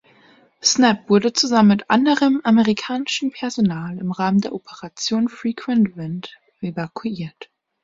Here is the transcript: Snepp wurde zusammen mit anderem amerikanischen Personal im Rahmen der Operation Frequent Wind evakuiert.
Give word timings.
Snepp 0.63 1.11
wurde 1.11 1.31
zusammen 1.31 1.67
mit 1.67 1.91
anderem 1.91 2.41
amerikanischen 2.43 3.29
Personal 3.29 3.99
im 3.99 4.11
Rahmen 4.11 4.41
der 4.41 4.53
Operation 4.55 5.29
Frequent 5.29 5.95
Wind 5.95 6.39
evakuiert. 6.61 7.51